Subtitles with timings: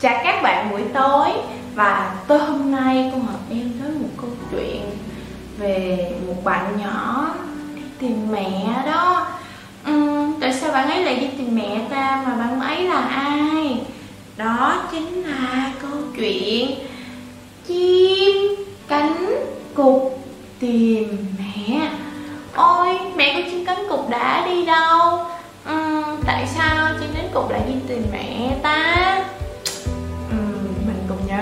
[0.00, 1.28] Chào các bạn buổi tối.
[1.74, 4.82] Và tối hôm nay con hợp em tới một câu chuyện
[5.58, 7.28] Về một bạn nhỏ
[7.74, 9.26] đi tìm mẹ đó.
[9.90, 13.80] Uhm, Tại sao bạn ấy lại đi tìm mẹ ta mà bạn ấy là ai?
[14.36, 16.70] Đó chính là câu chuyện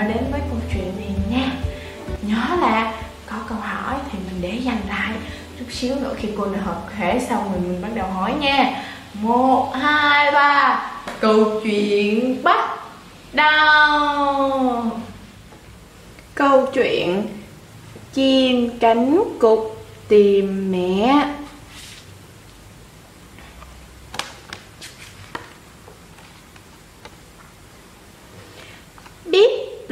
[0.09, 1.51] đến với câu chuyện này nha.
[2.21, 2.93] Nhớ là
[3.25, 5.11] có câu hỏi thì mình để dành lại
[5.59, 8.83] chút xíu nữa khi cô đã hợp thể xong rồi mình bắt đầu hỏi nha.
[9.13, 10.91] Một, hai, ba.
[11.19, 12.69] Câu chuyện bắt
[13.33, 14.83] đầu.
[16.35, 17.27] Câu chuyện
[18.13, 21.25] chim cánh cục tìm mẹ.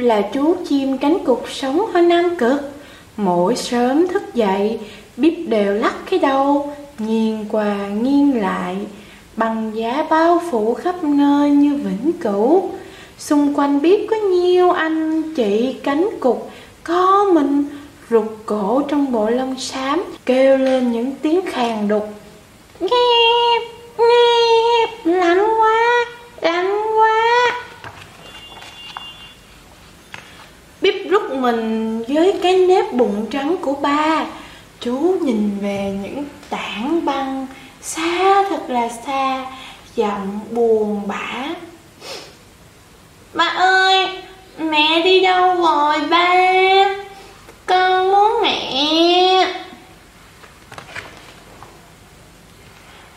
[0.08, 2.60] Là chú chim cánh cục sống ở Nam Cực.
[3.16, 4.78] Mỗi sớm thức dậy,
[5.16, 8.76] bíp đều lắc cái đầu, nghiêng qua nghiêng lại,
[9.36, 12.70] bằng giá bao phủ khắp nơi như vĩnh cửu.
[13.18, 16.50] Xung quanh biết có nhiêu anh chị cánh cục,
[16.84, 17.64] có mình
[18.10, 22.08] rụt cổ trong bộ lông xám, kêu lên những tiếng khàn đục.
[22.80, 22.88] Nghe,
[23.98, 26.04] nghe, lạnh quá,
[26.40, 27.08] lạnh quá.
[30.80, 34.26] Bíp rút mình với cái nếp bụng trắng của ba.
[34.80, 37.46] Chú nhìn về những tảng băng
[37.82, 39.46] xa thật là xa
[39.94, 41.48] Giọng buồn bã.
[43.34, 44.08] Ba ơi,
[44.58, 46.34] mẹ đi đâu rồi ba?
[47.66, 49.52] Con muốn mẹ.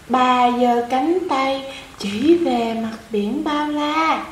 [0.09, 4.23] Ba giơ cánh tay chỉ về mặt biển bao la.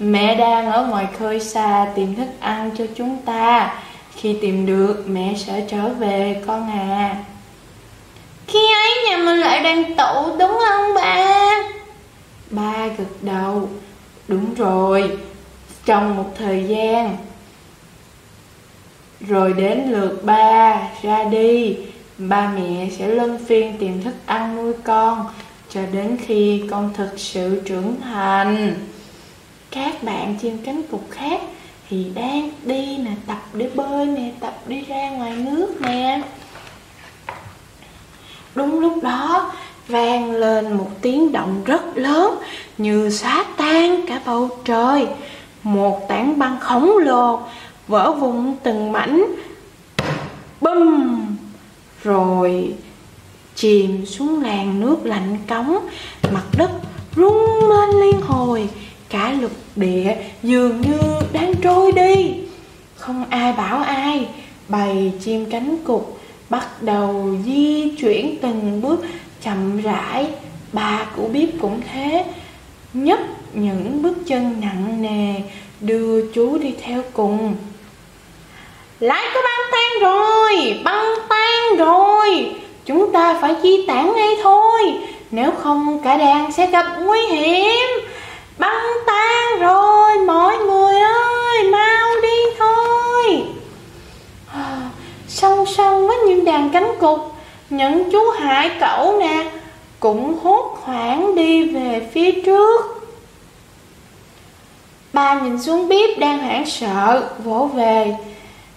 [0.00, 3.74] Mẹ đang ở ngoài khơi xa tìm thức ăn cho chúng ta.
[4.14, 7.16] Khi tìm được mẹ sẽ trở về con à.
[8.46, 11.54] Khi ấy nhà mình lại đang tụ đúng không ba?
[12.50, 13.68] Ba gật đầu.
[14.28, 15.18] Đúng rồi
[15.84, 17.16] Trong một thời gian.
[19.20, 21.76] Rồi đến lượt ba ra đi.
[22.18, 25.26] Ba mẹ sẽ luân phiên tìm thức ăn nuôi con
[25.70, 28.74] Cho đến khi con thực sự trưởng thành
[29.70, 31.40] các bạn trên cánh cục khác
[31.88, 36.22] thì đang đi nè, tập để bơi nè, tập đi ra ngoài nước nè.
[38.54, 39.52] Đúng lúc đó,
[39.88, 42.38] vang lên một tiếng động rất lớn
[42.78, 45.06] như xóa tan cả bầu trời.
[45.62, 47.40] Một tảng băng khổng lồ
[47.88, 49.24] vỡ vụn từng mảnh
[50.60, 51.20] bum
[52.02, 52.74] rồi
[53.54, 55.78] chìm xuống làn nước lạnh cống.
[56.32, 56.70] Mặt đất
[57.16, 58.68] rung lên liên hồi
[59.08, 60.98] cả lục địa dường như
[61.32, 62.34] đang trôi đi.
[62.96, 64.26] Không ai bảo ai.
[64.68, 66.20] Bầy chim cánh cục
[66.50, 69.04] bắt đầu di chuyển từng bước
[69.42, 70.26] chậm rãi.
[70.72, 72.24] Bà của bếp cũng thế.
[72.92, 73.20] Nhấc
[73.54, 75.40] những bước chân nặng nề,
[75.80, 77.56] đưa chú đi theo cùng.
[79.00, 82.50] Lại có băng tan rồi, băng tan rồi.
[82.86, 84.80] Chúng ta phải di tản ngay thôi.
[85.30, 87.97] Nếu không, cả đàn sẽ gặp nguy hiểm.
[95.78, 97.34] Sông với những đàn cánh cục
[97.70, 99.50] những chú hải cẩu nè,
[100.00, 103.02] cũng hốt hoảng đi về phía trước.
[105.12, 108.16] Ba nhìn xuống bếp đang hoảng sợ, vỗ về.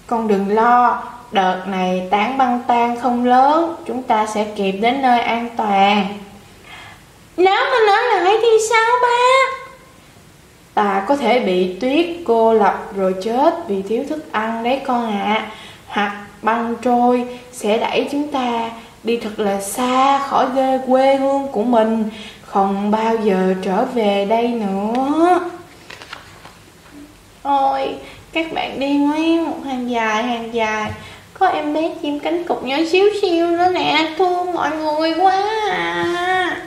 [0.08, 5.02] Con đừng lo, đợt này tảng băng tan không lớn, chúng ta sẽ kịp đến
[5.02, 6.08] nơi an toàn.
[7.38, 9.08] Nếu mà nó lại thì sao, ba?
[10.74, 15.20] Ta có thể bị tuyết cô lập rồi chết vì thiếu thức ăn đấy con
[15.20, 15.34] ạ.
[15.34, 15.52] À.
[15.88, 18.70] Hoặc băng trôi sẽ đẩy chúng ta
[19.04, 20.46] đi thật là xa khỏi
[20.88, 22.10] quê hương của mình.
[22.46, 25.40] Không bao giờ trở về đây nữa.
[27.44, 27.96] Ôi,
[28.34, 30.92] các bạn đi nguyên một hàng dài hàng dài.
[31.34, 34.14] Có em bé chim cánh cục nhỏ xíu xíu nữa nè.
[34.18, 36.58] Thương mọi người quá à.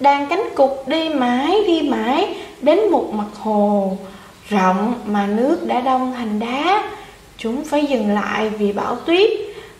[0.00, 3.96] Đàn cánh cục đi mãi đi mãi Đến một mặt hồ
[4.48, 6.82] Rộng mà nước đã đông thành đá.
[7.38, 9.30] Chúng phải dừng lại vì bão tuyết.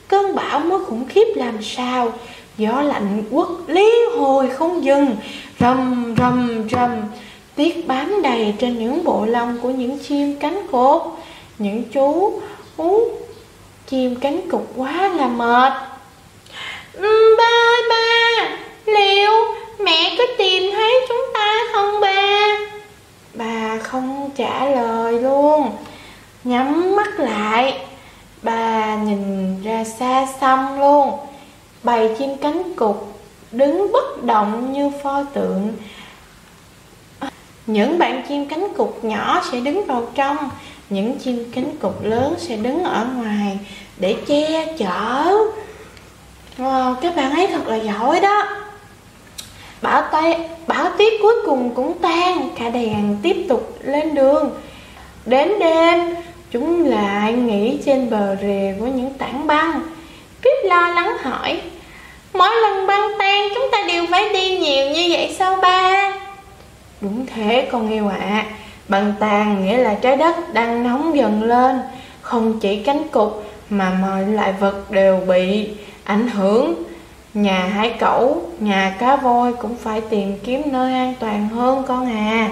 [0.09, 2.13] Cơn bão mới khủng khiếp làm sao?
[2.59, 5.17] Gió lạnh quất liên hồi không dừng.
[5.61, 6.91] Rầm rầm rầm.
[7.57, 11.03] Tuyết bám đầy trên những bộ lông của những chim cánh cột.
[11.59, 12.41] Những chú
[12.77, 13.09] ú
[13.87, 15.73] chim cánh cục quá là mệt.
[17.39, 18.49] Ba ba.
[18.87, 19.33] Liệu
[19.79, 22.59] mẹ có tìm thấy chúng ta không, ba?
[23.35, 25.71] Bà không trả lời luôn.
[26.49, 27.81] Nhắm mắt lại.
[28.43, 31.11] Bà nhìn ra xa xăm luôn.
[31.83, 33.19] Bầy chim cánh cục
[33.53, 35.77] Đứng bất động như pho tượng.
[37.67, 40.37] Những bạn chim cánh cục nhỏ sẽ đứng vào trong
[40.91, 43.59] Những chim cánh cục lớn sẽ đứng ở ngoài
[43.97, 45.35] Để che chở.
[46.59, 48.49] Wow, các bạn ấy thật là giỏi đó.
[49.83, 54.51] Bão, tay, bão tuyết cuối cùng cũng tan Cả đèn tiếp tục lên đường.
[55.27, 56.15] Đến đêm
[56.51, 59.81] Chúng lại nghỉ trên bờ rìa của những tảng băng
[60.43, 61.61] Pip lo lắng hỏi
[62.33, 66.13] Mỗi lần băng tan chúng ta đều phải đi nhiều như vậy sao ba?
[67.01, 68.47] Đúng thế con yêu ạ à.
[68.89, 71.81] Băng tan nghĩa là trái đất đang nóng dần lên
[72.21, 75.71] Không chỉ cánh cục mà mọi loại vật đều bị
[76.05, 76.75] ảnh hưởng
[77.35, 82.13] Nhà hải cẩu, nhà cá voi cũng phải tìm kiếm nơi an toàn hơn con
[82.13, 82.49] à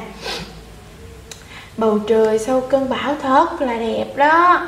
[1.77, 4.67] Bầu trời sau cơn bão thật là đẹp đó.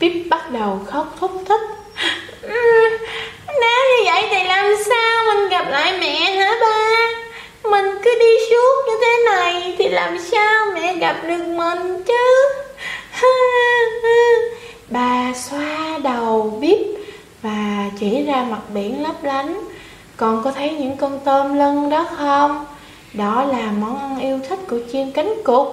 [0.00, 1.60] Pip bắt đầu khóc thúc thích.
[3.60, 6.96] Nếu như vậy thì làm sao mình gặp lại mẹ hả ba?
[7.70, 12.48] Mình cứ đi suốt như thế này Thì làm sao mẹ gặp được mình chứ?
[14.88, 16.78] Bà xoa đầu bíp
[17.42, 19.64] Và chỉ ra mặt biển lấp lánh.
[20.16, 22.66] Còn có thấy những con tôm lân đó không?
[23.16, 25.68] Đó là món ăn yêu thích của chim cánh cụt.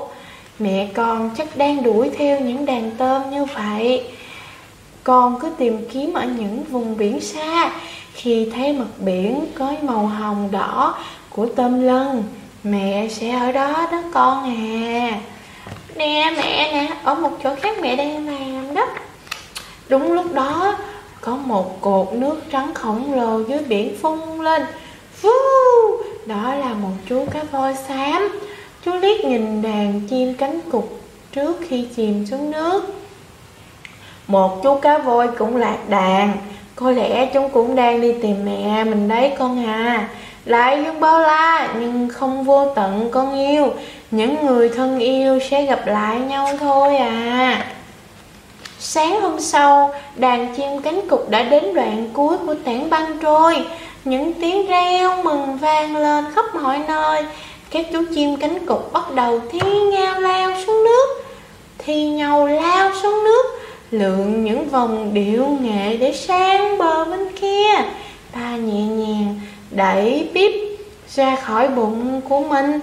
[0.59, 4.03] Mẹ con chắc đang đuổi theo những đàn tôm như vậy.
[5.03, 7.71] Con cứ tìm kiếm ở những vùng biển xa.
[8.13, 10.95] Khi thấy mặt biển có màu hồng đỏ
[11.29, 12.23] của tôm lân
[12.63, 15.19] Mẹ sẽ ở đó đó con à.
[15.95, 18.87] Nè mẹ nè, ở một chỗ khác mẹ đang làm đó.
[19.89, 20.77] Đúng lúc đó
[21.21, 24.63] có một cột nước trắng khổng lồ dưới biển phun lên.
[25.13, 25.29] Phú,
[26.25, 28.39] đó là một chú cá voi xám.
[28.85, 30.99] Chú liếc nhìn đàn chim cánh cục
[31.31, 32.93] trước khi chìm xuống nước.
[34.27, 36.31] Một chú cá voi cũng lạc đàn.
[36.75, 40.09] Có lẽ chúng cũng đang đi tìm mẹ mình đấy con à.
[40.45, 43.73] Lại dương bao la nhưng không vô tận con yêu.
[44.11, 47.65] Những người thân yêu sẽ gặp lại nhau thôi à.
[48.79, 53.65] Sáng hôm sau, đàn chim cánh cục đã đến đoạn cuối của tảng băng trôi
[54.05, 57.23] những tiếng reo mừng vang lên khắp mọi nơi.
[57.69, 59.59] Các chú chim cánh cục bắt đầu thi
[59.91, 61.23] nhau lao xuống nước,
[61.77, 63.45] Thi nhau lao xuống nước,
[63.91, 67.73] Lượn những vòng điệu nghệ để sang bờ bên kia.
[68.31, 69.39] Ta nhẹ nhàng
[69.71, 70.51] đẩy bíp
[71.15, 72.79] ra khỏi bụng của mình.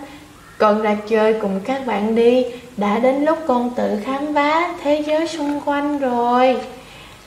[0.59, 2.45] Còn ra chơi cùng các bạn đi,
[2.77, 6.57] Đã đến lúc con tự khám phá thế giới xung quanh rồi.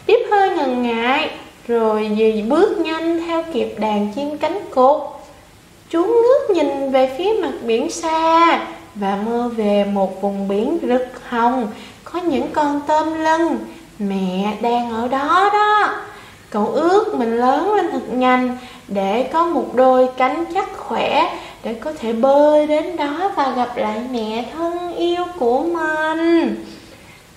[0.08, 1.30] Bíp hơi ngần ngại
[1.68, 5.02] rồi dì bước nhanh theo kịp đàn chim cánh cụt
[5.94, 8.60] Chú ngước nhìn về phía mặt biển xa
[8.96, 11.68] Và mơ về một vùng biển rực hồng.
[12.04, 13.58] Có những con tôm lân,
[14.00, 15.96] Mẹ đang ở đó đó.
[16.50, 18.58] Cậu ước mình lớn lên thật nhanh
[18.88, 23.78] Để có một đôi cánh chắc khỏe Để có thể bơi đến đó và gặp
[23.78, 26.66] lại mẹ thân yêu của mình.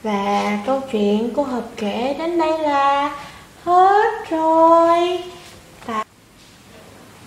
[0.02, 3.10] Và câu chuyện cô Hợp kể đến đây là
[3.66, 5.18] Hết rồi.
[5.86, 6.04] Tạ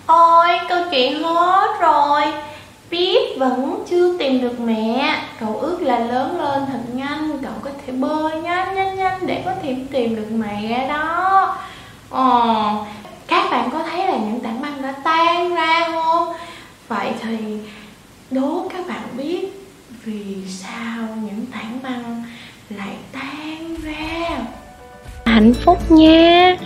[0.06, 2.22] Ôi, câu chuyện hết rồi.
[2.90, 5.18] Biết vẫn chưa tìm được mẹ.
[5.40, 7.38] Cậu ước là lớn lên thật nhanh.
[7.42, 11.56] Cậu có thể bơi nhanh nhanh nhanh Để có thể tìm được mẹ đó.
[12.10, 12.70] Ờ
[13.26, 16.32] Các bạn có thấy là những tảng băng đã tan ra không?
[16.88, 17.58] Vậy thì
[18.30, 19.48] đố các bạn biết
[20.04, 22.24] Vì sao những tảng băng
[22.70, 22.96] lại
[25.40, 26.56] hạnh phúc nha.